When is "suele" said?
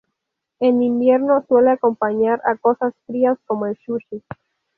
1.47-1.69